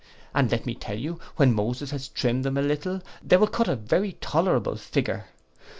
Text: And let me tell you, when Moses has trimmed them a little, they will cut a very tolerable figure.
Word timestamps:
And 0.33 0.49
let 0.49 0.65
me 0.65 0.73
tell 0.73 0.97
you, 0.97 1.19
when 1.35 1.53
Moses 1.53 1.91
has 1.91 2.07
trimmed 2.07 2.43
them 2.43 2.57
a 2.57 2.61
little, 2.63 3.01
they 3.21 3.37
will 3.37 3.45
cut 3.45 3.67
a 3.67 3.75
very 3.75 4.13
tolerable 4.13 4.75
figure. 4.75 5.25